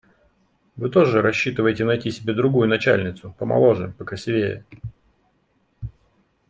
Вы 0.77 0.89
тоже 0.89 1.21
рассчитываете 1.21 1.85
найти 1.85 2.09
себе 2.09 2.33
другую 2.33 2.67
начальницу, 2.67 3.35
помоложе, 3.37 3.89
покрасивее. 3.99 4.65